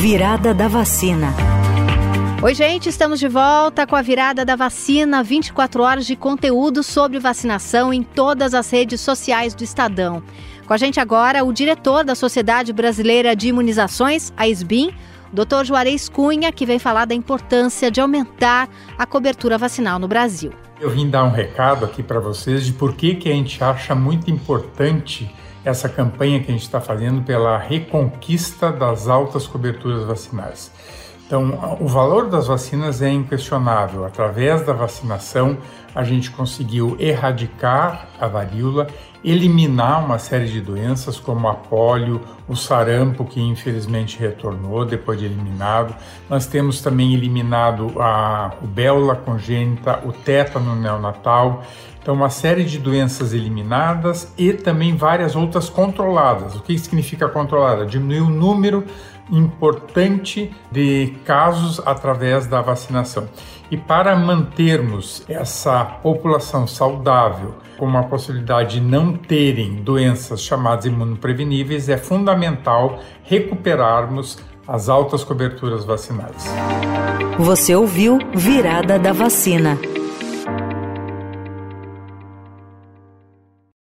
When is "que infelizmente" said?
43.24-44.18